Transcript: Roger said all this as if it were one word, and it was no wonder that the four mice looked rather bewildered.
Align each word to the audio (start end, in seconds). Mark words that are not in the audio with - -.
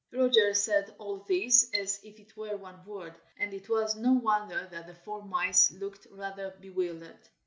Roger 0.11 0.51
said 0.55 0.95
all 0.97 1.17
this 1.27 1.69
as 1.75 1.99
if 2.03 2.19
it 2.19 2.35
were 2.35 2.57
one 2.57 2.83
word, 2.87 3.13
and 3.37 3.53
it 3.53 3.69
was 3.69 3.95
no 3.95 4.13
wonder 4.13 4.67
that 4.71 4.87
the 4.87 4.95
four 4.95 5.21
mice 5.23 5.69
looked 5.73 6.07
rather 6.09 6.49
bewildered. 6.59 7.29